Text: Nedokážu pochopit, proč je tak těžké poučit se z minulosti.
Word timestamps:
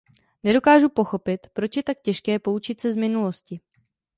Nedokážu 0.43 0.89
pochopit, 0.89 1.47
proč 1.53 1.77
je 1.77 1.83
tak 1.83 1.97
těžké 2.01 2.39
poučit 2.39 2.81
se 2.81 2.91
z 2.91 2.97
minulosti. 2.97 3.59